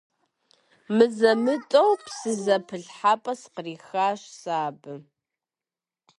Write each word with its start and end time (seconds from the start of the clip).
Мызэ-мытӀэу 0.95 1.91
псэзэпылъхьэпӀэ 2.03 3.33
сыкърихащ 3.41 4.21
сэ 4.39 4.53
абы. 4.67 4.93